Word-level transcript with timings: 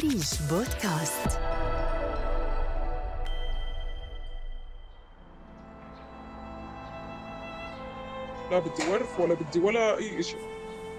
أريج 0.00 0.28
بودكاست 0.50 1.38
لا 8.50 8.58
بدي 8.58 8.90
ورث 8.90 9.20
ولا 9.20 9.34
بدي 9.34 9.58
ولا 9.60 9.98
أي 9.98 10.22
شيء 10.22 10.38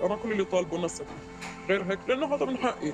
أنا 0.04 0.16
كل 0.16 0.32
اللي 0.32 0.44
طالبه 0.46 0.78
نسبي 0.78 1.06
غير 1.70 1.84
هيك 1.92 2.00
لأنه 2.08 2.36
هذا 2.36 2.46
من 2.46 2.58
حقي. 2.58 2.94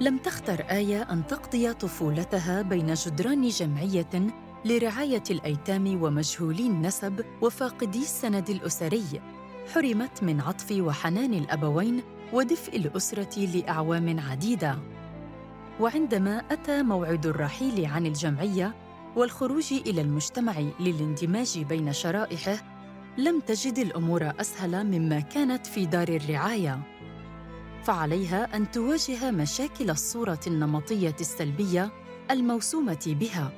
لم 0.00 0.18
تختر 0.18 0.60
آية 0.70 1.02
أن 1.02 1.26
تقضي 1.26 1.72
طفولتها 1.72 2.62
بين 2.62 2.94
جدران 2.94 3.48
جمعية 3.48 4.26
لرعاية 4.64 5.24
الأيتام 5.30 6.02
ومجهولي 6.02 6.66
النسب 6.66 7.24
وفاقدي 7.42 8.02
السند 8.02 8.50
الأسري. 8.50 9.22
حرمت 9.74 10.22
من 10.22 10.40
عطف 10.40 10.72
وحنان 10.72 11.34
الأبوين 11.34 12.02
ودفء 12.32 12.76
الأسرة 12.76 13.46
لأعوام 13.46 14.20
عديدة. 14.20 14.78
وعندما 15.80 16.42
أتى 16.50 16.82
موعد 16.82 17.26
الرحيل 17.26 17.86
عن 17.86 18.06
الجمعية 18.06 18.74
والخروج 19.16 19.72
إلى 19.72 20.00
المجتمع 20.00 20.54
للاندماج 20.80 21.58
بين 21.58 21.92
شرائحه 21.92 22.56
لم 23.18 23.40
تجد 23.40 23.78
الأمور 23.78 24.32
أسهل 24.40 24.84
مما 24.84 25.20
كانت 25.20 25.66
في 25.66 25.86
دار 25.86 26.08
الرعاية. 26.08 26.82
فعليها 27.84 28.56
أن 28.56 28.70
تواجه 28.70 29.30
مشاكل 29.30 29.90
الصورة 29.90 30.40
النمطية 30.46 31.16
السلبية 31.20 31.92
الموسومة 32.30 33.16
بها 33.20 33.52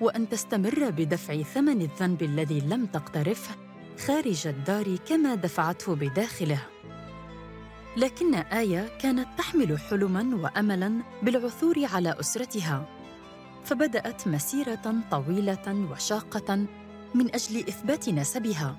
وأن 0.00 0.28
تستمر 0.28 0.90
بدفع 0.90 1.42
ثمن 1.42 1.82
الذنب 1.82 2.22
الذي 2.22 2.60
لم 2.60 2.86
تقترفه 2.86 3.54
خارج 4.06 4.46
الدار 4.46 4.96
كما 4.96 5.34
دفعته 5.34 5.94
بداخله. 5.94 6.60
لكن 7.98 8.34
آية 8.34 8.98
كانت 8.98 9.28
تحمل 9.38 9.78
حلما 9.78 10.36
وأملا 10.36 11.02
بالعثور 11.22 11.84
على 11.84 12.20
أسرتها 12.20 12.88
فبدأت 13.64 14.28
مسيرة 14.28 14.94
طويلة 15.10 15.88
وشاقة 15.90 16.66
من 17.14 17.34
أجل 17.34 17.58
إثبات 17.68 18.08
نسبها. 18.08 18.76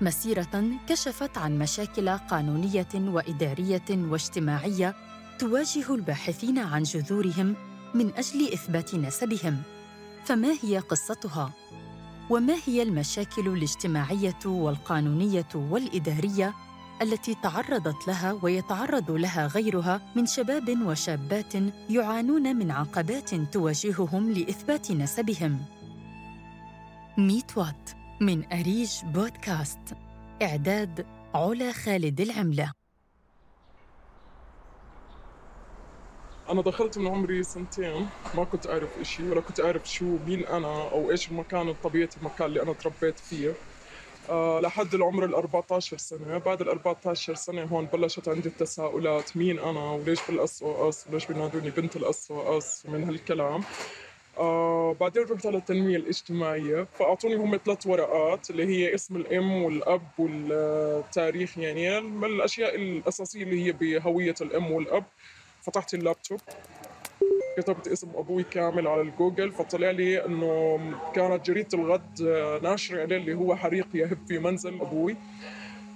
مسيرة 0.00 0.64
كشفت 0.88 1.38
عن 1.38 1.58
مشاكل 1.58 2.08
قانونية 2.08 2.88
وإدارية 2.94 3.90
واجتماعية 3.90 4.94
تواجه 5.38 5.94
الباحثين 5.94 6.58
عن 6.58 6.82
جذورهم 6.82 7.54
من 7.94 8.12
أجل 8.16 8.52
إثبات 8.52 8.94
نسبهم. 8.94 9.62
فما 10.24 10.54
هي 10.62 10.78
قصتها؟ 10.78 11.52
وما 12.30 12.54
هي 12.66 12.82
المشاكل 12.82 13.48
الاجتماعية 13.48 14.38
والقانونية 14.46 15.48
والإدارية 15.54 16.54
التي 17.02 17.34
تعرضت 17.34 18.08
لها 18.08 18.38
ويتعرض 18.42 19.10
لها 19.10 19.46
غيرها 19.46 20.00
من 20.16 20.26
شباب 20.26 20.86
وشابات 20.86 21.54
يعانون 21.90 22.56
من 22.56 22.70
عقبات 22.70 23.34
تواجههم 23.34 24.32
لإثبات 24.32 24.90
نسبهم. 24.90 25.64
ميت 27.18 27.58
وات 27.58 27.90
من 28.20 28.52
أريج 28.52 28.90
بودكاست. 29.04 29.78
إعداد 30.42 31.06
علا 31.34 31.72
خالد 31.72 32.20
العملة. 32.20 32.72
أنا 36.50 36.62
دخلت 36.62 36.98
من 36.98 37.06
عمري 37.06 37.42
سنتين. 37.42 38.06
ما 38.34 38.44
كنت 38.44 38.66
أعرف 38.66 38.98
إشي 38.98 39.30
ولا 39.30 39.40
كنت 39.40 39.60
أعرف 39.60 39.90
شو 39.90 40.18
مين 40.26 40.46
أنا 40.46 40.90
أو 40.90 41.10
إيش 41.10 41.30
المكان 41.30 41.68
الطبيعي 41.68 42.08
المكان 42.16 42.46
اللي 42.46 42.62
أنا 42.62 42.72
تربيت 42.72 43.18
فيه. 43.18 43.54
لحد 44.30 44.94
العمر 44.94 45.24
ال 45.24 45.34
14 45.34 45.96
سنة. 45.96 46.38
بعد 46.38 46.60
ال 46.60 46.68
14 46.68 47.34
سنة 47.34 47.62
هون 47.64 47.84
بلشت 47.92 48.28
عندي 48.28 48.48
التساؤلات. 48.48 49.36
مين 49.36 49.58
أنا؟ 49.58 49.90
وليش 49.92 50.18
SOS 50.30 51.06
وليش 51.10 51.26
بينادوني 51.26 51.70
بنت 51.70 51.96
SOS 51.96 52.82
ومن 52.88 53.04
هالكلام. 53.04 53.64
آه 54.38 54.96
بعدين 55.00 55.22
رحت 55.22 55.46
على 55.46 55.56
التنمية 55.56 55.96
الاجتماعية. 55.96 56.86
فأعطوني 56.98 57.34
هم 57.34 57.60
ثلاث 57.64 57.86
ورقات 57.86 58.50
اللي 58.50 58.66
هي 58.66 58.94
اسم 58.94 59.16
الأم 59.16 59.62
والأب 59.62 60.02
والتاريخ. 60.18 61.58
يعني 61.58 61.98
الأشياء 61.98 62.74
الأساسية 62.74 63.42
اللي 63.42 63.64
هي 63.64 63.72
بهوية 63.72 64.34
الأم 64.40 64.72
والأب. 64.72 65.04
فتحت 65.62 65.94
اللابتوب. 65.94 66.40
كتبت 67.56 67.88
اسم 67.88 68.08
أبوي 68.14 68.42
كامل 68.42 68.88
على 68.88 69.00
الجوجل 69.00 69.52
فطلع 69.52 69.90
لي 69.90 70.26
إنه 70.26 70.78
كانت 71.14 71.46
جريدة 71.46 71.68
الغد 71.74 72.22
ناشرة 72.62 73.02
عليه 73.02 73.16
اللي 73.16 73.34
هو 73.34 73.56
حريق 73.56 73.88
يهب 73.94 74.18
في 74.28 74.38
منزل 74.38 74.80
أبوي. 74.80 75.16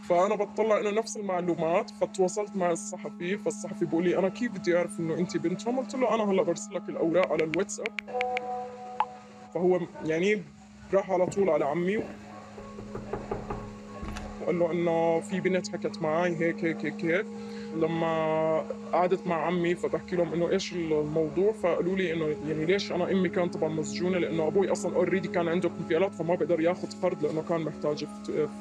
فأنا 0.09 0.35
بطلع 0.35 0.81
إنه 0.81 0.91
نفس 0.91 1.17
المعلومات 1.17 1.91
فتواصلت 1.91 2.57
مع 2.57 2.71
الصحفي 2.71 3.39
فالصحفي 3.39 3.85
بيقول 3.85 4.05
لي 4.05 4.19
أنا 4.19 4.29
كيف 4.29 4.53
بدي 4.53 4.77
أعرف 4.77 5.01
إنه 5.01 5.19
انت 5.19 5.37
بنتهم؟ 5.37 5.79
قلت 5.81 5.95
له 5.95 6.15
أنا 6.15 6.31
هلأ 6.31 6.43
برسل 6.43 6.75
لك 6.75 6.89
الأوراق 6.89 7.33
على 7.33 7.45
الواتساب. 7.45 7.93
فهو 9.55 9.81
يعني 10.05 10.43
راح 10.95 11.11
على 11.11 11.27
طول 11.27 11.51
على 11.51 11.65
عمي 11.65 11.97
وقال 14.41 14.59
له 14.59 14.73
إنه 14.73 15.21
في 15.21 15.41
بنت 15.41 15.69
حكت 15.69 16.03
معي 16.03 16.37
هيك 16.37 16.65
هيك 16.65 16.85
هيك 16.85 17.05
هيك. 17.05 17.27
لما 17.77 18.65
قعدت 18.93 19.27
مع 19.27 19.47
عمي 19.47 19.75
فبحكي 19.75 20.17
لهم 20.17 20.33
إنه 20.33 20.51
إيش 20.51 20.73
الموضوع 20.73 21.53
فقالوا 21.53 21.97
لي 21.97 22.13
إنه 22.13 22.37
يعني 22.49 22.67
ليش 22.67 22.93
أنا 22.93 23.11
أمي 23.13 23.29
كانت 23.29 23.55
طبعا 23.55 23.69
مسجونة؟ 23.69 24.19
لأنه 24.19 24.47
أبوي 24.47 24.73
أصلا 24.73 24.97
اوريدي 24.97 25.29
كان 25.29 25.49
عنده 25.49 25.71
انفعالات 25.81 26.15
فما 26.15 26.35
بقدر 26.35 26.61
ياخذ 26.61 27.03
قرض 27.03 27.25
لأنه 27.25 27.43
كان 27.49 27.61
محتاج 27.61 28.07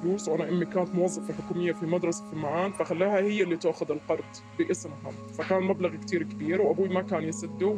فلوس 0.01 0.27
وأنا 0.29 0.49
أمي 0.49 0.65
كانت 0.65 0.95
موظفة 0.95 1.33
حكومية 1.33 1.71
في 1.71 1.85
مدرسة 1.85 2.29
في 2.29 2.35
معان 2.35 2.71
فخلاها 2.71 3.17
هي 3.17 3.43
اللي 3.43 3.57
تأخذ 3.57 3.91
القرض 3.91 4.23
باسمها. 4.59 5.11
فكان 5.37 5.63
مبلغ 5.63 5.95
كتير 5.95 6.23
كبير 6.23 6.61
وأبوي 6.61 6.89
ما 6.89 7.01
كان 7.01 7.23
يسده 7.23 7.75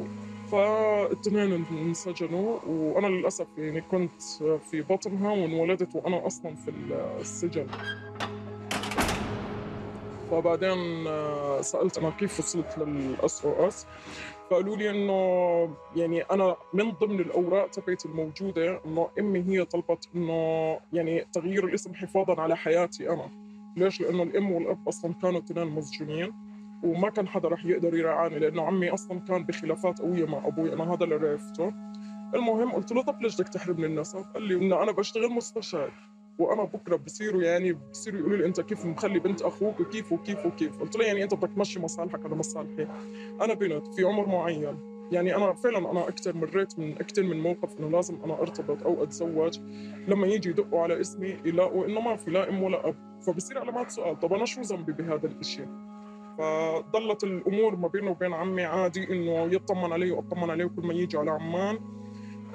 فالاثنين 0.52 1.66
انسجنوا 1.72 2.60
وأنا 2.68 3.08
للأسف 3.08 3.48
يعني 3.58 3.82
كنت 3.82 4.22
في 4.72 4.82
بطنها 4.82 5.32
وانولدت 5.32 5.96
وأنا 5.96 6.28
أصلا 6.28 6.56
في 6.56 6.72
السجن. 7.20 7.68
فبعدين 10.32 11.08
آه، 11.08 11.62
سألت 11.62 11.98
أنا 11.98 12.10
كيف 12.10 12.40
وصلت 12.40 12.78
لل 12.78 13.46
SOS 13.46 13.88
فقالوا 14.50 14.78
لي 14.78 14.90
إنه 14.90 15.76
يعني 15.96 16.22
أنا 16.22 16.56
من 16.74 16.92
ضمن 16.92 17.20
الأوراق 17.20 17.70
تبعتي 17.70 18.08
الموجودة 18.08 18.82
إنه 18.86 19.10
أمي 19.20 19.40
هي 19.40 19.66
طلبت 19.66 20.10
إنه 20.16 20.80
يعني 20.94 21.26
تغيير 21.34 21.66
الاسم 21.66 21.94
حفاظا 21.94 22.42
على 22.42 22.58
حياتي 22.58 23.10
أنا 23.10 23.30
ليش؟ 23.78 24.02
لأنه 24.02 24.24
الأم 24.24 24.52
والأب 24.52 24.88
أصلا 24.88 25.14
كانوا 25.14 25.40
اثنين 25.40 25.68
مسجونين 25.68 26.34
وما 26.84 27.10
كان 27.10 27.28
حدا 27.28 27.48
رح 27.48 27.66
يقدر 27.66 27.98
يرعاني 27.98 28.40
لأنه 28.40 28.62
عمي 28.64 28.90
أصلا 28.90 29.20
كان 29.20 29.46
بخلافات 29.46 30.00
قوية 30.00 30.26
مع 30.26 30.48
أبوي 30.48 30.74
أنا 30.74 30.94
هذا 30.94 31.04
اللي 31.04 31.16
عرفته 31.16 31.74
المهم 32.36 32.72
قلت 32.72 32.92
له 32.92 33.02
طب 33.04 33.22
ليش 33.22 33.36
بدك 33.36 33.48
تحرمني 33.48 33.86
النسب؟ 33.86 34.26
قال 34.34 34.44
لي 34.44 34.56
إنه 34.56 34.84
أنا 34.84 34.92
بشتغل 34.92 35.30
مستشار 35.30 35.92
وأنا 36.40 36.64
بكرة 36.64 36.96
بصيروا 36.96 37.42
يعني 37.44 37.74
بصيروا 37.74 38.20
يقولوا 38.20 38.38
لي 38.38 38.46
أنت 38.46 38.62
كيف 38.62 38.86
مخلي 38.86 39.20
بنت 39.20 39.42
أخوك 39.42 39.80
وكيف 39.80 40.12
وكيف 40.12 40.46
وكيف؟ 40.46 40.80
قلت 40.82 40.96
له 40.96 41.06
يعني 41.06 41.24
أنت 41.24 41.34
بدك 41.34 41.50
تمشي 41.56 41.80
مصالحك 41.80 42.26
على 42.26 42.36
مصالحي. 42.36 42.88
أنا 43.42 43.54
بنت 43.54 43.88
في 43.88 44.04
عمر 44.04 44.28
معين. 44.28 44.78
يعني 45.12 45.36
أنا 45.36 45.54
فعلا 45.54 45.92
أنا 45.92 46.08
أكثر 46.08 46.36
مريت 46.36 46.80
من 46.80 46.92
أكثر 46.96 47.24
من 47.24 47.40
موقف 47.40 47.80
إنه 47.80 47.90
لازم 47.90 48.18
أنا 48.24 48.42
أرتبط 48.42 48.84
أو 48.84 49.04
أتزوج. 49.04 49.60
لما 50.08 50.28
يجي 50.28 50.50
يدقوا 50.50 50.82
على 50.82 51.02
اسمي 51.02 51.38
يلاقوا 51.46 51.86
إنه 51.86 52.02
ما 52.02 52.16
في 52.16 52.32
لا 52.32 52.50
أم 52.50 52.64
ولا 52.64 52.88
أب. 52.88 52.96
فبصير 53.22 53.60
علامات 53.60 53.92
سؤال 53.92 54.20
طب 54.20 54.34
أنا 54.34 54.46
شو 54.46 54.62
ذنبي 54.62 54.92
بهذا 54.92 55.28
الشيء 55.28 55.68
فضلت 56.38 57.24
الأمور 57.24 57.76
ما 57.76 57.88
بينه 57.88 58.12
وبين 58.12 58.34
عمي 58.34 58.64
عادي 58.64 59.04
إنه 59.14 59.54
يطمن 59.54 59.94
علي 59.94 60.12
وأطمن 60.12 60.50
عليه 60.50 60.66
كل 60.66 60.88
ما 60.88 60.94
يجي 60.94 61.18
على 61.18 61.32
عمان. 61.32 61.80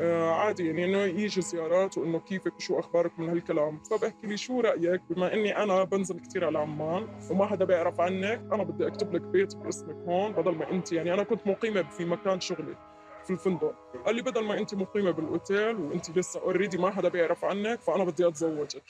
عادي 0.01 0.67
يعني 0.67 0.85
إنه 0.85 0.99
يجي 0.99 1.41
زيارات 1.41 1.99
وإنه 1.99 2.19
كيفك 2.19 2.57
وشو 2.57 2.79
أخبارك 2.79 3.19
من 3.19 3.29
هالكلام. 3.29 3.83
فبحكي 3.91 4.27
لي 4.27 4.37
شو 4.37 4.61
رأيك؟ 4.61 5.01
بما 5.11 5.35
إني 5.35 5.57
أنا 5.57 5.85
بنزل 5.85 6.21
كثير 6.21 6.45
على 6.45 6.59
عمان 6.59 7.09
وما 7.31 7.47
حدا 7.47 7.65
بيعرف 7.65 8.01
عنك 8.01 8.41
أنا 8.53 8.63
بدي 8.63 8.87
أكتب 8.87 9.15
لك 9.15 9.23
بيت 9.23 9.57
باسمك 9.57 9.97
هون 10.09 10.33
بدل 10.33 10.55
ما 10.55 10.71
أنت 10.71 10.93
يعني 10.93 11.15
أنا 11.15 11.23
كنت 11.23 11.47
مقيمة 11.47 11.83
في 11.83 12.05
مكان 12.05 12.41
شغلي 12.41 12.77
في 13.25 13.31
الفندق. 13.31 13.75
قال 14.07 14.17
لي 14.17 14.23
بدل 14.23 14.45
ما 14.45 14.59
أنت 14.59 14.75
مقيمة 14.75 15.11
بالأوتيل 15.11 15.77
وأنت 15.77 16.19
لسه 16.19 16.41
اوريدي 16.41 16.79
ما 16.79 16.91
حدا 16.91 17.09
بيعرف 17.09 17.45
عنك 17.45 17.81
فأنا 17.81 18.05
بدي 18.05 18.29
أتزوجك. 18.29 18.83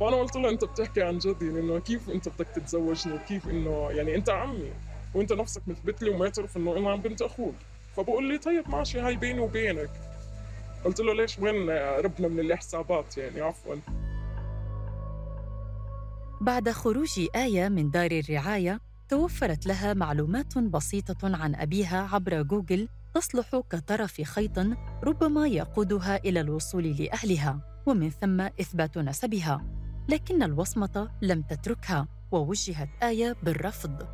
فأنا 0.00 0.16
قلت 0.16 0.36
له 0.36 0.50
أنت 0.50 0.64
بتحكي 0.64 1.02
عن 1.02 1.18
جد 1.18 1.42
يعني 1.42 1.60
إنه 1.60 1.78
كيف 1.78 2.10
أنت 2.10 2.28
بدك 2.28 2.48
تتزوجني؟ 2.48 3.14
وكيف 3.14 3.48
إنه 3.48 3.90
يعني 3.90 4.14
أنت 4.14 4.30
عمي 4.30 4.72
وأنت 5.14 5.32
نفسك 5.32 5.68
مثبت 5.68 6.02
لي 6.02 6.10
ومعترف 6.10 6.56
إنه 6.56 6.76
أنا 6.76 6.96
بنت 6.96 7.22
أخوك. 7.22 7.54
فبقول 7.96 8.28
لي 8.28 8.38
طيب 8.38 8.68
ماشي 8.68 9.00
هاي 9.00 9.16
بيني 9.16 9.40
وبينك. 9.40 9.90
قلت 10.84 11.00
له 11.00 11.14
ليش 11.14 11.38
وين 11.38 11.70
ربنا 12.04 12.28
من 12.28 12.40
الحسابات 12.40 13.16
يعني؟ 13.16 13.40
عفوا. 13.40 13.76
بعد 16.40 16.70
خروج 16.70 17.26
آية 17.36 17.68
من 17.68 17.90
دار 17.90 18.10
الرعاية 18.10 18.80
توفرت 19.08 19.66
لها 19.66 19.94
معلومات 19.94 20.58
بسيطة 20.58 21.36
عن 21.36 21.54
أبيها 21.54 22.08
عبر 22.12 22.42
جوجل 22.42 22.88
تصلح 23.14 23.60
كطرف 23.70 24.20
خيط 24.20 24.58
ربما 25.04 25.46
يقودها 25.46 26.16
إلى 26.16 26.40
الوصول 26.40 26.96
لأهلها 26.96 27.60
ومن 27.86 28.10
ثم 28.10 28.40
إثبات 28.40 28.98
نسبها. 28.98 29.64
لكن 30.08 30.42
الوصمة 30.42 31.10
لم 31.22 31.42
تتركها 31.42 32.08
ووجهت 32.32 32.88
آية 33.02 33.36
بالرفض. 33.42 34.06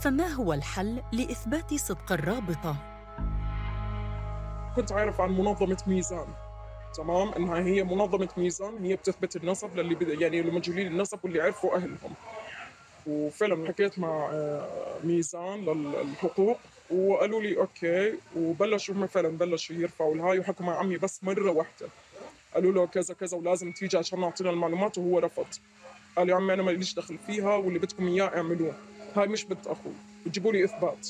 فما 0.00 0.26
هو 0.26 0.52
الحل 0.52 1.02
لإثبات 1.12 1.74
صدق 1.74 2.12
الرابطة؟ 2.12 2.89
كنت 4.76 4.92
عارف 4.92 5.20
عن 5.20 5.30
منظمة 5.30 5.78
ميزان. 5.86 6.26
تمام؟ 6.96 7.32
إنها 7.32 7.58
هي 7.58 7.84
منظمة 7.84 8.28
ميزان 8.36 8.84
هي 8.84 8.96
بتثبت 8.96 9.36
النسب 9.36 9.76
للي 9.76 9.94
بد... 9.94 10.20
يعني 10.20 10.42
لمجهولين 10.42 10.86
النسب 10.86 11.18
واللي 11.22 11.40
عرفوا 11.40 11.76
أهلهم. 11.76 12.14
وفعلا 13.06 13.68
حكيت 13.68 13.98
مع 13.98 14.28
آه، 14.32 14.98
ميزان 15.04 15.64
للحقوق 15.64 16.58
وقالوا 16.90 17.42
لي 17.42 17.56
okay 17.56 18.14
وبلشوا 18.36 18.94
هم 18.94 19.06
فعلا 19.06 19.28
بلشوا 19.28 19.76
يرفعوا 19.76 20.14
الهاي 20.14 20.38
وحكوا 20.38 20.66
مع 20.66 20.78
عمي 20.78 20.96
بس 20.96 21.24
مرة 21.24 21.50
واحدة. 21.50 21.88
قالوا 22.54 22.72
له 22.72 22.86
كذا 22.86 23.14
كذا 23.14 23.36
ولازم 23.36 23.72
تيجي 23.72 23.98
عشان 23.98 24.20
نعطينا 24.20 24.50
المعلومات 24.50 24.98
وهو 24.98 25.18
رفض. 25.18 25.46
قال 26.16 26.28
يا 26.28 26.34
عمي 26.34 26.54
أنا 26.54 26.62
ماليش 26.62 26.94
دخل 26.94 27.18
فيها 27.26 27.56
واللي 27.56 27.78
بدكم 27.78 28.08
إياه 28.08 28.26
اعملوه. 28.26 28.74
هاي 29.16 29.28
مش 29.28 29.44
بنت 29.44 29.66
أخوي 29.66 29.92
بتجيبوا 30.26 30.52
لي 30.52 30.64
إثبات. 30.64 31.08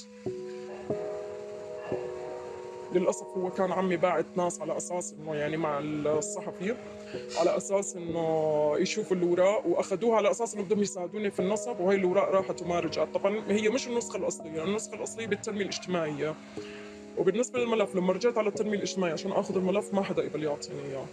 للأسف 2.93 3.27
هو 3.27 3.51
كان 3.51 3.73
عمي 3.73 3.97
باعت 3.97 4.27
ناس 4.37 4.61
على 4.61 4.77
أساس 4.77 5.15
إنه 5.21 5.35
يعني 5.35 5.57
مع 5.57 5.79
الصحفي 5.83 6.75
على 7.41 7.57
أساس 7.57 7.97
إنه 7.97 8.73
يشوفوا 8.79 9.17
الاوراق 9.17 9.67
وأخذوها 9.67 10.17
على 10.17 10.31
أساس 10.31 10.55
إنه 10.55 10.63
بدهم 10.65 10.83
يساعدوني 10.83 11.31
في 11.31 11.41
النصب 11.41 11.81
وهي 11.81 11.97
الاوراق 11.97 12.29
راحت 12.31 12.63
وما 12.63 12.81
رجعت 12.81 13.09
طبعا 13.15 13.43
هي 13.49 13.69
مش 13.69 13.89
النسخة 13.89 14.17
الأصلية 14.17 14.65
النسخة 14.65 14.95
الأصلية 14.95 15.27
بالتنمية 15.27 15.63
الاجتماعية. 15.63 16.35
وبالنسبة 17.19 17.59
للملف 17.59 17.97
لما 17.97 18.13
رجعت 18.13 18.39
على 18.39 18.49
التنمية 18.49 18.77
الاجتماعية 18.77 19.13
عشان 19.13 19.33
آخذ 19.33 19.57
الملف 19.57 19.95
ما 19.95 20.03
حدا 20.03 20.23
قبل 20.23 20.45
يعطيني 20.45 20.81
إياه. 20.91 21.05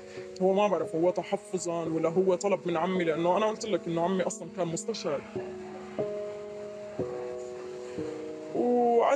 هو 0.42 0.54
ما 0.54 0.68
بعرف 0.68 0.96
هو 0.96 1.10
تحفظا 1.10 1.84
ولا 1.84 2.10
هو 2.10 2.36
طلب 2.36 2.60
من 2.66 2.78
عمي؟ 2.78 3.04
لأنه 3.04 3.38
أنا 3.38 3.46
قلت 3.46 3.66
لك 3.66 3.88
إنه 3.88 4.02
عمي 4.02 4.24
أصلا 4.24 4.48
كان 4.58 4.68
مستشار 4.68 5.22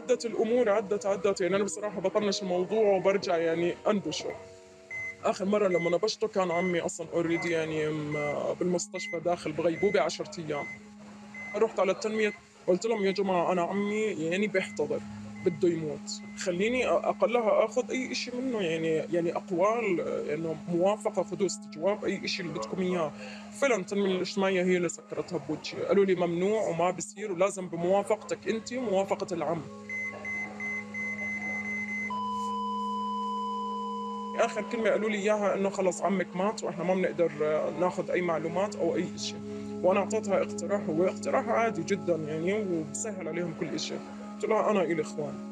وعدت 0.02 0.26
الأمور 0.26 0.70
عدت 0.70 1.06
عدت. 1.06 1.42
يعني 1.42 1.56
أنا 1.56 1.64
بصراحة 1.64 2.02
بطنش 2.02 2.42
الموضوع 2.42 2.96
وبرجع 2.96 3.38
يعني 3.38 3.74
انبشه 3.88 4.30
آخر 5.24 5.46
مرة 5.46 5.68
لما 5.68 5.90
نبشته 5.90 6.28
كان 6.28 6.52
عمي 6.52 6.80
أصلا 6.80 7.08
اوريدي 7.14 7.52
يعني 7.52 7.88
بالمستشفى 8.60 9.20
داخل 9.20 9.52
بغيبوبة 9.52 10.02
10 10.02 10.26
أيام. 10.40 10.66
رحت 11.56 11.80
على 11.80 11.92
التنمية 11.92 12.34
قلت 12.68 12.86
لهم 12.86 13.06
يا 13.06 13.12
جماعة 13.12 13.52
أنا 13.52 13.62
عمي 13.62 14.02
يعني 14.02 14.48
بيحتضر 14.48 15.00
بده 15.46 15.70
يموت. 15.70 16.22
خليني 16.38 16.88
أقلها 16.88 17.66
آخذ 17.66 17.92
أي 17.92 18.16
شيء 18.16 18.36
منه 18.36 18.62
يعني 18.62 18.88
يعني 18.88 19.36
أقوال 19.36 20.02
إنه 20.30 20.56
موافقة 20.68 21.24
خذوا 21.24 21.46
استجواب 21.46 22.06
أي 22.06 22.28
شيء 22.28 22.46
اللي 22.46 22.60
بدكم 22.60 22.82
إياه. 22.82 23.12
فعلا 23.62 23.76
التنمية 23.76 24.16
الاجتماعية 24.16 24.64
هي 24.64 24.78
اللي 24.78 24.90
سكرتها 24.90 25.38
بوجهي. 25.38 25.84
قالوا 25.86 26.06
لي 26.06 26.16
ممنوع 26.16 26.68
وما 26.70 26.92
بصير 26.92 27.32
ولازم 27.32 27.68
بموافقتك 27.68 28.48
أنت 28.48 28.74
وموافقه 28.74 29.28
العم. 29.34 29.62
آخر 34.46 34.64
كلمة 34.72 34.90
قالوا 34.90 35.10
لي 35.10 35.18
إياها 35.18 35.56
إنه 35.56 35.70
خلص 35.70 36.02
عمك 36.02 36.36
مات 36.36 36.64
وإحنا 36.64 36.84
ما 36.84 36.94
بنقدر 36.94 37.32
ناخذ 37.80 38.12
أي 38.12 38.22
معلومات 38.22 38.76
أو 38.76 38.96
أي 38.96 39.18
شيء 39.18 39.40
وأنا 39.84 40.00
أعطيتها 40.00 40.42
اقتراح 40.42 40.82
هو 40.90 41.06
اقتراح 41.06 41.50
عادي 41.50 41.84
جدا 41.84 42.16
يعني 42.16 42.54
وبسهل 42.54 43.28
عليهم 43.28 43.54
كل 43.60 43.80
شيء 43.80 44.00
قلت 44.36 44.46
لها 44.50 44.72
أنا 44.72 44.82
إلي 44.82 45.02
إخوان. 45.02 45.52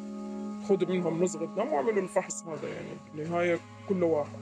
خذوا 0.69 0.89
منهم 0.89 1.23
نزغة 1.23 1.45
دم 1.45 1.73
واعملوا 1.73 2.03
الفحص 2.03 2.43
هذا 2.43 2.67
يعني. 2.67 2.87
بالنهايه 3.15 3.59
كل 3.89 4.03
واحد. 4.03 4.39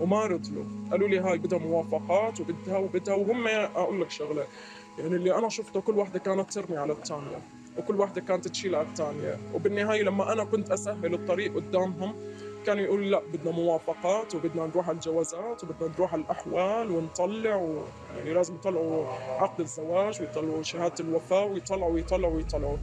وما 0.00 0.26
رضيوا 0.26 0.64
قالوا 0.90 1.08
لي 1.08 1.18
هاي 1.18 1.38
بدها 1.38 1.58
موافقات 1.58 2.40
وبدها 2.40 2.78
وبدها 2.78 3.14
وهم 3.14 3.48
أقول 3.48 4.00
لك 4.00 4.10
شغلة. 4.10 4.44
يعني 4.98 5.16
اللي 5.16 5.38
أنا 5.38 5.48
شفته 5.48 5.80
كل 5.80 5.98
وحدة 5.98 6.18
كانت 6.18 6.52
ترمي 6.52 6.76
على 6.76 6.92
الثانية. 6.92 7.38
وكل 7.78 8.00
وحدة 8.00 8.20
كانت 8.20 8.48
تشيل 8.48 8.74
على 8.74 8.86
الثانية. 8.86 9.36
وبالنهاية 9.54 10.02
لما 10.02 10.32
أنا 10.32 10.44
كنت 10.44 10.70
أسهل 10.70 11.14
الطريق 11.14 11.54
قدامهم 11.54 12.14
كانوا 12.68 12.84
يقولوا 12.84 13.04
لا 13.04 13.22
بدنا 13.32 13.50
موافقات 13.50 14.34
وبدنا 14.34 14.66
نروح 14.66 14.88
على 14.88 14.96
الجوازات 14.96 15.64
وبدنا 15.64 15.88
نروح 15.88 16.12
على 16.12 16.22
الأحوال 16.22 16.90
ونطلع 16.90 17.56
و... 17.56 17.84
يعني 18.16 18.32
لازم 18.32 18.54
يطلعوا 18.54 19.06
عقد 19.40 19.60
الزواج 19.60 20.20
ويطلعوا 20.20 20.62
شهادة 20.62 20.94
الوفاة 21.00 21.44
ويطلعوا 21.44 21.92
ويطلعوا 21.92 22.34
ويطلعوا. 22.34 22.76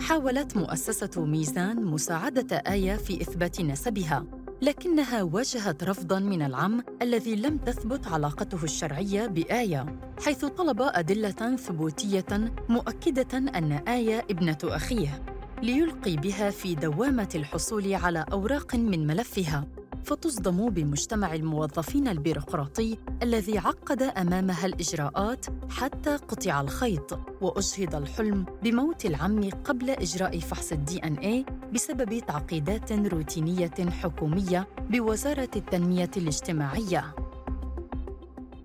حاولت 0.00 0.56
مؤسسة 0.56 1.24
ميزان 1.24 1.84
مساعدة 1.84 2.56
آية 2.56 2.96
في 2.96 3.20
إثبات 3.20 3.60
نسبها، 3.60 4.24
لكنها 4.62 5.22
واجهت 5.22 5.84
رفضاً 5.84 6.18
من 6.18 6.42
العم 6.42 6.84
الذي 7.02 7.36
لم 7.36 7.58
تثبت 7.58 8.06
علاقته 8.06 8.64
الشرعية 8.64 9.26
بآية، 9.26 9.86
حيث 10.24 10.44
طلب 10.44 10.80
أدلة 10.80 11.56
ثبوتية 11.56 12.52
مؤكدة 12.68 13.38
أن 13.38 13.72
آية 13.72 14.18
ابنة 14.30 14.58
أخيه، 14.64 15.22
ليلقي 15.62 16.16
بها 16.16 16.50
في 16.50 16.74
دوامة 16.74 17.28
الحصول 17.34 17.94
على 17.94 18.24
أوراق 18.32 18.74
من 18.74 19.06
ملفها 19.06 19.66
فتصدم 20.04 20.70
بمجتمع 20.70 21.34
الموظفين 21.34 22.08
البيروقراطي 22.08 22.98
الذي 23.22 23.58
عقد 23.58 24.02
أمامها 24.02 24.66
الإجراءات 24.66 25.46
حتى 25.70 26.16
قطع 26.16 26.60
الخيط 26.60 27.20
واجهض 27.40 27.94
الحلم 27.94 28.46
بموت 28.62 29.06
العم 29.06 29.50
قبل 29.50 29.90
إجراء 29.90 30.38
فحص 30.38 30.72
الدي 30.72 30.98
إن 30.98 31.14
اي 31.14 31.46
بسبب 31.74 32.18
تعقيدات 32.18 32.92
روتينية 32.92 33.74
حكومية 34.02 34.68
بوزارة 34.90 35.50
التنمية 35.56 36.10
الاجتماعية. 36.16 37.14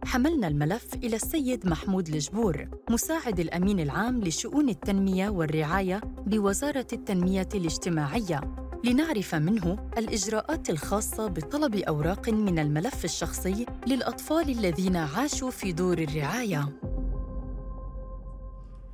حملنا 0.05 0.47
الملف 0.47 0.93
إلى 0.95 1.15
السيد 1.15 1.67
محمود 1.67 2.07
الجبور 2.07 2.67
مساعد 2.89 3.39
الأمين 3.39 3.79
العام 3.79 4.23
لشؤون 4.23 4.69
التنمية 4.69 5.29
والرعاية 5.29 6.01
بوزارة 6.25 6.87
التنمية 6.93 7.49
الاجتماعية 7.55 8.41
لنعرف 8.83 9.35
منه 9.35 9.89
الإجراءات 9.97 10.69
الخاصة 10.69 11.27
بطلب 11.27 11.75
أوراق 11.75 12.29
من 12.29 12.59
الملف 12.59 13.05
الشخصي 13.05 13.65
للأطفال 13.87 14.49
الذين 14.49 14.95
عاشوا 14.95 15.51
في 15.51 15.71
دور 15.71 15.97
الرعاية. 15.97 16.69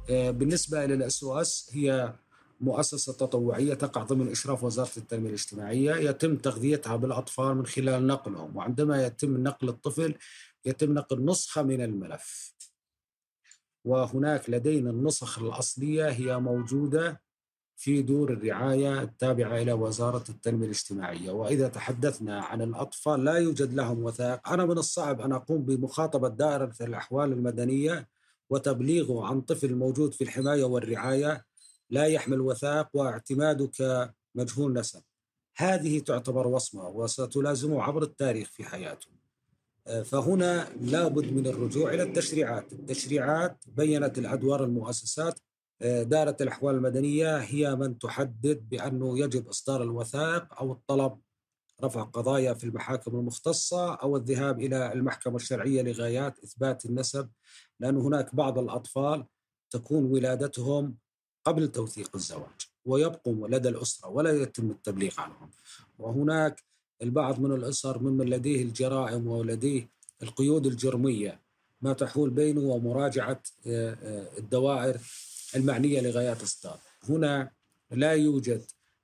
آه، 0.10 0.32
بالنسبة 0.32 0.86
للأس 0.86 1.26
هي 1.74 2.14
مؤسسة 2.62 3.14
تطوعية 3.14 3.74
تقع 3.74 4.04
ضمن 4.04 4.32
إشراف 4.32 4.64
وزارة 4.64 4.90
التنمية 4.98 5.30
الاجتماعية 5.30 5.96
يتم 6.10 6.36
تغذيتها 6.36 6.96
بالأطفال 6.96 7.58
من 7.58 7.66
خلال 7.66 8.08
نقلهم 8.08 8.56
وعندما 8.56 9.06
يتم 9.06 9.38
نقل 9.44 9.70
الطفل 9.70 10.16
يتم 10.68 10.94
نقل 10.94 11.26
نسخة 11.26 11.62
من 11.62 11.82
الملف. 11.82 12.54
وهناك 13.86 14.50
لدينا 14.50 14.90
النسخ 14.90 15.40
الأصلية 15.40 16.10
هي 16.10 16.40
موجودة 16.40 17.22
في 17.76 18.02
دور 18.02 18.34
الرعاية 18.34 19.02
التابعة 19.02 19.62
إلى 19.62 19.74
وزارة 19.74 20.24
التنمية 20.30 20.66
الاجتماعية. 20.66 21.32
وإذا 21.32 21.68
تحدثنا 21.68 22.42
عن 22.42 22.62
الأطفال 22.62 23.24
لا 23.24 23.34
يوجد 23.34 23.74
لهم 23.74 24.04
وثائق. 24.04 24.50
أنا 24.50 24.66
من 24.66 24.78
الصعب 24.78 25.22
أن 25.22 25.32
أقوم 25.32 25.66
بمخاطبة 25.66 26.28
دائرة 26.28 26.74
الأحوال 26.82 27.32
المدنية 27.32 28.08
وتبليغه 28.50 29.26
عن 29.26 29.42
طفل 29.42 29.76
موجود 29.76 30.14
في 30.14 30.24
الحماية 30.24 30.64
والرعاية. 30.64 31.46
لا 31.90 32.06
يحمل 32.06 32.42
وثائق 32.42 32.88
واعتماده 32.94 33.68
كمجهول 33.68 34.74
نسب. 34.74 35.04
هذه 35.58 36.00
تعتبر 36.00 36.48
وصمة 36.48 36.90
وستلازمه 36.90 37.84
عبر 37.84 38.04
التاريخ 38.04 38.50
في 38.50 38.64
حياته. 38.64 39.17
فهنا 39.88 40.70
لابد 40.82 41.32
من 41.34 41.48
الرجوع 41.48 41.94
إلى 41.94 42.04
التشريعات. 42.04 42.74
التشريعات 42.74 43.64
بينت 43.68 44.18
الأدوار 44.18 44.64
المؤسسات 44.64 45.40
دائرة 45.82 46.38
الأحوال 46.42 46.76
المدنية 46.76 47.38
هي 47.38 47.76
من 47.76 48.00
تحدد 48.00 48.70
بأنه 48.70 49.20
يجب 49.20 49.48
إصدار 49.48 49.84
الوثائق 49.84 50.60
أو 50.60 50.72
الطلب 50.72 51.20
رفع 51.84 52.04
قضايا 52.04 52.54
في 52.54 52.64
المحاكم 52.64 53.16
المختصة 53.16 53.94
أو 53.96 54.18
الذهاب 54.18 54.60
إلى 54.60 54.94
المحكمة 54.94 55.36
الشرعية 55.36 55.82
لغايات 55.82 56.40
إثبات 56.44 56.86
النسب 56.86 57.30
لأن 57.80 57.98
هناك 57.98 58.36
بعض 58.36 58.60
الأطفال 58.60 59.26
تكون 59.70 60.06
ولادتهم 60.06 60.98
قبل 61.46 61.68
توثيق 61.68 62.16
الزواج 62.16 62.68
ويبقوا 62.86 63.48
لدى 63.48 63.70
الأسرة 63.70 64.10
ولا 64.10 64.32
يتم 64.32 64.72
التبليغ 64.72 65.22
عنهم. 65.22 65.52
وهناك 66.00 66.64
البعض 67.02 67.40
من 67.40 67.52
الأسر 67.52 68.00
ممن 68.00 68.26
لديه 68.26 68.62
الجرائم 68.62 69.28
ولديه 69.28 69.90
القيود 70.24 70.66
الجرمية 70.66 71.40
ما 71.82 71.94
تحول 71.94 72.30
بينه 72.30 72.62
ومراجعة 72.62 73.42
آه، 73.68 73.98
آه، 74.04 74.38
الدوائر 74.38 74.98
المعنية 75.56 76.02
لغايات 76.02 76.42
إصدار 76.42 76.80
هنا 77.10 77.52
لا 77.92 78.12
يوجد 78.12 78.62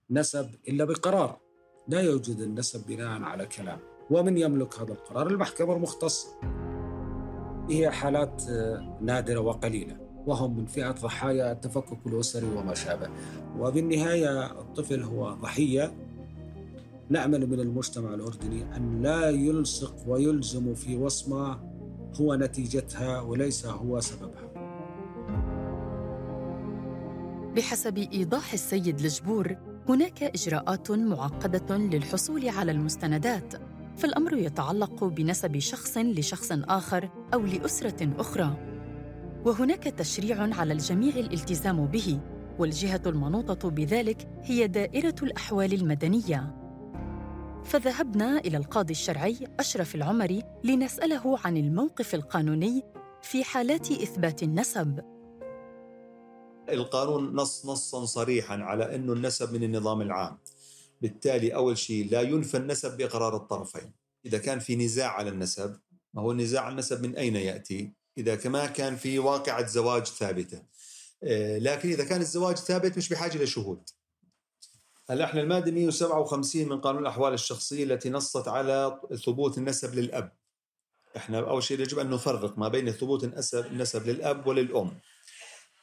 نسب 0.09 0.49
إلا 0.67 0.85
بقرار. 0.85 1.39
لا 1.87 2.01
يوجد 2.01 2.39
النسب 2.39 2.87
بناء 2.87 3.21
على 3.21 3.45
كلام. 3.45 3.79
ومن 4.09 4.37
يملك 4.37 4.79
هذا 4.79 4.91
القرار؟ 4.91 5.27
المحكمة 5.27 5.75
المختصة. 5.75 6.27
هي 7.69 7.91
حالات 7.91 8.43
آه، 8.49 8.97
نادرة 9.01 9.39
وقليلة 9.39 9.97
وهم 10.25 10.57
من 10.57 10.65
فئة 10.65 10.91
ضحايا 10.91 11.51
التفكك 11.51 12.07
الأسري 12.07 12.45
وما 12.45 12.73
شابه. 12.73 13.09
وبالنهاية 13.59 14.51
الطفل 14.61 15.03
هو 15.03 15.33
ضحية. 15.33 15.93
نأمل 17.13 17.49
من 17.49 17.59
المجتمع 17.59 18.13
الأردني 18.13 18.75
أن 18.77 19.01
لا 19.01 19.29
يلصق 19.29 19.95
ويلزم 20.07 20.73
في 20.73 20.95
وصمة 20.95 21.59
هو 22.21 22.35
نتيجتها 22.35 23.21
وليس 23.21 23.65
هو 23.65 23.99
سببها. 23.99 24.53
بحسب 27.55 27.97
إيضاح 27.97 28.53
السيد 28.53 28.99
الجبور 28.99 29.55
هناك 29.89 30.23
إجراءات 30.23 30.91
معقدة 30.91 31.77
للحصول 31.77 32.49
على 32.49 32.71
المستندات. 32.71 33.53
فالأمر 33.97 34.37
يتعلق 34.37 35.03
بنسب 35.03 35.59
شخص 35.59 35.97
لشخص 35.97 36.51
آخر 36.51 37.09
أو 37.33 37.41
لأسرة 37.41 38.09
أخرى. 38.19 38.57
وهناك 39.45 39.83
تشريع 39.83 40.55
على 40.59 40.73
الجميع 40.73 41.15
الالتزام 41.15 41.85
به 41.85 42.19
والجهة 42.59 43.01
المنوطة 43.05 43.69
بذلك 43.69 44.27
هي 44.43 44.67
دائرة 44.67 45.15
الأحوال 45.23 45.73
المدنية. 45.73 46.62
فذهبنا 47.65 48.39
إلى 48.39 48.57
القاضي 48.57 48.91
الشرعي 48.91 49.37
أشرف 49.59 49.95
العمري 49.95 50.43
لنسأله 50.63 51.39
عن 51.45 51.57
الموقف 51.57 52.15
القانوني 52.15 52.83
في 53.21 53.43
حالات 53.43 53.91
إثبات 53.91 54.43
النسب. 54.43 54.99
القانون 56.69 57.35
نص 57.35 57.65
نصا 57.65 58.05
صريحا 58.05 58.57
على 58.57 58.95
أنه 58.95 59.13
النسب 59.13 59.53
من 59.53 59.63
النظام 59.63 60.01
العام. 60.01 60.37
بالتالي 61.01 61.55
أول 61.55 61.77
شيء 61.77 62.11
لا 62.11 62.21
ينفى 62.21 62.57
النسب 62.57 62.97
بإقرار 62.97 63.35
الطرفين. 63.35 63.91
إذا 64.25 64.37
كان 64.37 64.59
في 64.59 64.75
نزاع 64.75 65.11
على 65.11 65.29
النسب 65.29 65.75
ما 66.13 66.21
هو 66.21 66.31
النزاع 66.31 66.61
على 66.61 66.71
النسب 66.71 67.01
من 67.05 67.15
أين 67.15 67.35
يأتي؟ 67.35 67.93
إذا 68.17 68.35
كما 68.35 68.65
كان 68.65 68.95
في 68.95 69.19
واقعة 69.19 69.65
زواج 69.65 70.05
ثابتة. 70.05 70.63
آه، 71.23 71.57
لكن 71.57 71.89
إذا 71.89 72.03
كان 72.03 72.21
الزواج 72.21 72.57
ثابت 72.57 72.97
مش 72.97 73.09
بحاجة 73.09 73.43
لشهود. 73.43 73.89
هلا 75.09 75.25
إحنا 75.25 75.41
المادة 75.41 75.71
157 75.71 76.69
من 76.69 76.81
قانون 76.81 77.01
الأحوال 77.01 77.33
الشخصية 77.33 77.83
التي 77.83 78.09
نصت 78.09 78.47
على 78.47 79.01
ثبوت 79.25 79.57
النسب 79.57 79.95
للأب. 79.95 80.31
إحنا 81.17 81.39
أول 81.39 81.63
شيء 81.63 81.79
يجب 81.79 81.99
أن 81.99 82.09
نفرق 82.09 82.57
ما 82.57 82.67
بين 82.67 82.91
ثبوت 82.91 83.23
النسب 83.53 84.07
للأب 84.07 84.47
وللأم. 84.47 84.91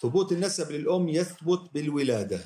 ثبوت 0.02 0.32
النسب 0.32 0.72
للأم 0.72 1.08
يثبت 1.08 1.60
بالولادة 1.74 2.40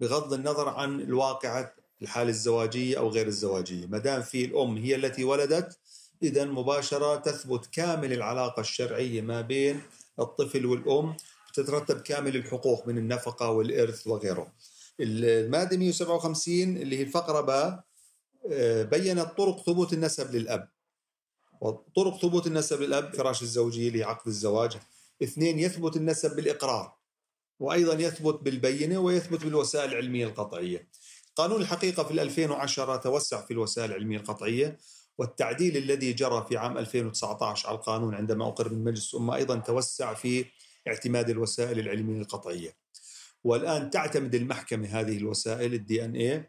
بغض 0.00 0.32
النظر 0.32 0.68
عن 0.68 1.00
الواقعة 1.00 1.74
الحالة 2.02 2.30
الزواجية 2.30 2.98
أو 2.98 3.08
غير 3.08 3.26
الزواجية، 3.26 3.86
ما 3.86 3.98
دام 3.98 4.22
في 4.22 4.44
الأم 4.44 4.76
هي 4.76 4.94
التي 4.94 5.24
ولدت 5.24 5.78
إذا 6.22 6.44
مباشرة 6.44 7.16
تثبت 7.16 7.66
كامل 7.66 8.12
العلاقة 8.12 8.60
الشرعية 8.60 9.20
ما 9.20 9.40
بين 9.40 9.82
الطفل 10.20 10.66
والأم 10.66 11.16
تترتب 11.54 12.00
كامل 12.00 12.36
الحقوق 12.36 12.88
من 12.88 12.98
النفقة 12.98 13.50
والإرث 13.50 14.06
وغيره. 14.06 14.52
المادة 15.00 15.76
157 15.76 16.76
اللي 16.76 16.98
هي 16.98 17.02
الفقرة 17.02 17.40
باء 17.40 17.84
آه، 18.52 18.82
بينت 18.82 19.28
طرق 19.38 19.62
ثبوت 19.62 19.92
النسب 19.92 20.34
للأب. 20.34 20.68
وطرق 21.60 22.20
ثبوت 22.20 22.46
النسب 22.46 22.80
للأب 22.80 23.14
فراش 23.14 23.42
الزوجيه 23.42 23.88
اللي 23.88 24.04
عقد 24.04 24.26
الزواج. 24.26 24.76
اثنين 25.22 25.58
يثبت 25.58 25.96
النسب 25.96 26.36
بالإقرار. 26.36 26.98
وأيضا 27.60 27.94
يثبت 27.94 28.34
بالبينة 28.42 28.98
ويثبت 28.98 29.44
بالوسائل 29.44 29.90
العلمية 29.90 30.26
القطعية. 30.26 30.88
قانون 31.36 31.60
الحقيقة 31.60 32.04
في 32.04 32.22
2010 32.22 32.96
توسع 32.96 33.40
في 33.40 33.50
الوسائل 33.50 33.90
العلمية 33.90 34.18
القطعية. 34.18 34.78
والتعديل 35.18 35.76
الذي 35.76 36.12
جرى 36.12 36.46
في 36.48 36.56
عام 36.56 36.78
2019 36.78 37.68
على 37.68 37.76
القانون 37.76 38.14
عندما 38.14 38.48
أقر 38.48 38.72
من 38.72 38.84
مجلس 38.84 39.14
الأمة 39.14 39.34
أيضا 39.34 39.56
توسع 39.56 40.14
في 40.14 40.44
اعتماد 40.88 41.30
الوسائل 41.30 41.78
العلمية 41.78 42.20
القطعية. 42.20 42.76
والآن 43.44 43.90
تعتمد 43.90 44.34
المحكمة 44.34 44.88
هذه 44.88 45.16
الوسائل 45.16 45.74
الدي 45.74 46.04
إن 46.04 46.14
اي 46.14 46.48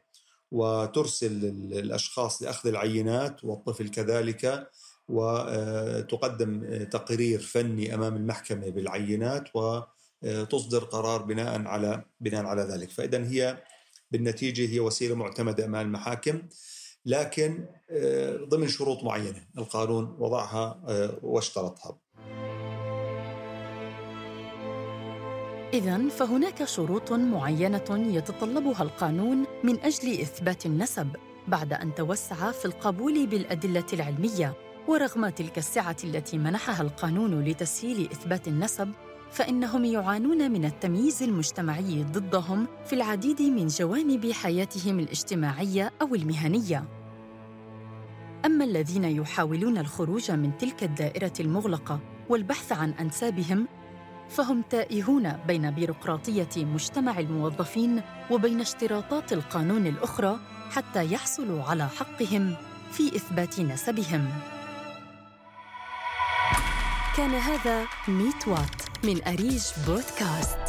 وترسل 0.52 1.46
الأشخاص 1.74 2.44
لأخذ 2.44 2.70
العينات 2.70 3.44
والطفل 3.44 3.90
كذلك 3.90 4.70
وتقدم 5.08 6.84
تقرير 6.84 7.40
فني 7.40 7.94
أمام 7.94 8.16
المحكمة 8.16 8.70
بالعينات 8.70 9.44
وتصدر 9.56 10.84
قرار 10.84 11.22
بناء 11.22 11.62
على 11.68 12.04
بناء 12.20 12.46
على 12.46 12.62
ذلك. 12.62 12.90
فاذا 12.90 13.28
هي 13.28 13.64
بالنتيجة 14.12 14.74
هي 14.74 14.80
وسيلة 14.80 15.16
معتمدة 15.16 15.66
أمام 15.66 15.86
المحاكم 15.86 16.42
لكن 17.06 17.66
ضمن 18.44 18.68
شروط 18.68 19.04
معينة 19.04 19.48
القانون 19.58 20.16
وضعها 20.20 20.82
واشترطها. 21.24 21.98
إذا 25.74 26.10
فهناك 26.10 26.64
شروط 26.64 27.12
معينة 27.14 27.84
يتطلبها 27.90 28.84
القانون 28.84 29.46
من 29.64 29.80
أجل 29.80 30.22
إثبات 30.22 30.66
النسب 30.66 31.08
بعد 31.48 31.74
أن 31.74 31.96
توسع 31.96 32.52
في 32.52 32.66
القبول 32.66 33.28
بالأدلة 33.28 33.86
العلمية 33.94 34.54
ورغم 34.88 35.30
تلك 35.30 35.58
السعة 35.58 35.96
التي 36.04 36.38
منحها 36.38 36.82
القانون 36.82 37.44
لتسهيل 37.44 38.10
إثبات 38.12 38.48
النسب 38.48 38.92
فإنهم 39.32 39.86
يعانون 39.86 40.52
من 40.52 40.66
التمييز 40.66 41.24
المجتمعي 41.24 42.04
ضدهم 42.04 42.68
في 42.86 42.94
العديد 42.94 43.42
من 43.42 43.68
جوانب 43.68 44.32
حياتهم 44.32 45.00
الاجتماعية 45.00 45.92
أو 46.02 46.16
المهنية. 46.16 46.84
أما 48.46 48.66
الذين 48.66 49.04
يحاولون 49.04 49.78
الخروج 49.78 50.32
من 50.32 50.58
تلك 50.58 50.84
الدائرة 50.84 51.34
المغلقة 51.40 52.00
والبحث 52.30 52.72
عن 52.72 52.92
أنسابهم 52.92 53.68
فهم 54.30 54.62
تائهون 54.70 55.34
بين 55.48 55.72
بيروقراطية 55.72 56.50
مجتمع 56.58 57.20
الموظفين 57.20 58.02
وبين 58.32 58.62
اشتراطات 58.62 59.34
القانون 59.34 59.88
الأخرى 59.88 60.40
حتى 60.72 61.14
يحصلوا 61.14 61.64
على 61.64 61.90
حقهم 61.90 62.56
في 62.92 63.16
إثبات 63.16 63.60
نسبهم. 63.60 64.30
كان 67.18 67.30
هذا 67.30 67.86
ميت 68.08 68.48
وات 68.48 68.82
من 69.04 69.28
أريج 69.28 69.64
بودكاست. 69.88 70.69